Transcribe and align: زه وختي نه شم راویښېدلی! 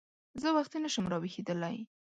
زه 0.41 0.47
وختي 0.57 0.77
نه 0.83 0.89
شم 0.93 1.05
راویښېدلی! 1.11 1.77